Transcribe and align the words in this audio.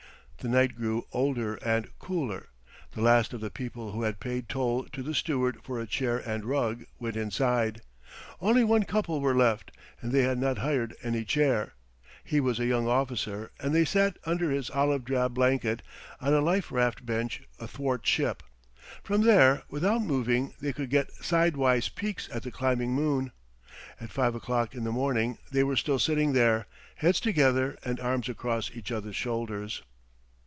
The 0.37 0.49
night 0.49 0.75
grew 0.75 1.05
older 1.11 1.53
and 1.57 1.87
cooler. 1.99 2.49
The 2.93 3.01
last 3.03 3.31
of 3.31 3.41
the 3.41 3.51
people 3.51 3.91
who 3.91 4.01
had 4.01 4.19
paid 4.19 4.49
toll 4.49 4.85
to 4.85 5.03
the 5.03 5.13
steward 5.13 5.59
for 5.61 5.79
a 5.79 5.85
chair 5.85 6.17
and 6.17 6.43
rug 6.43 6.83
went 6.97 7.15
inside. 7.15 7.83
Only 8.39 8.63
one 8.63 8.81
couple 8.85 9.21
were 9.21 9.35
left; 9.35 9.69
and 10.01 10.11
they 10.11 10.23
had 10.23 10.39
not 10.39 10.57
hired 10.57 10.95
any 11.03 11.25
chair. 11.25 11.75
He 12.23 12.39
was 12.39 12.59
a 12.59 12.65
young 12.65 12.87
officer, 12.87 13.51
and 13.59 13.75
they 13.75 13.85
sat 13.85 14.17
under 14.25 14.49
his 14.49 14.71
olive 14.71 15.05
drab 15.05 15.35
blanket, 15.35 15.83
on 16.19 16.33
a 16.33 16.41
life 16.41 16.71
raft 16.71 17.05
bench 17.05 17.43
athwartship. 17.59 18.41
From 19.03 19.21
there 19.21 19.61
without 19.69 20.01
moving 20.01 20.55
they 20.59 20.73
could 20.73 20.89
get 20.89 21.11
sidewise 21.23 21.87
peeks 21.87 22.27
at 22.33 22.41
the 22.41 22.49
climbing 22.49 22.93
moon. 22.95 23.31
At 23.99 24.09
five 24.09 24.33
o'clock 24.33 24.73
in 24.73 24.85
the 24.85 24.91
morning 24.91 25.37
they 25.51 25.63
were 25.63 25.75
still 25.77 25.99
sitting 25.99 26.33
there, 26.33 26.65
heads 26.95 27.19
together 27.19 27.77
and 27.85 27.99
arms 27.99 28.27
across 28.27 28.71
each 28.73 28.91
other's 28.91 29.15
shoulders. 29.15 29.83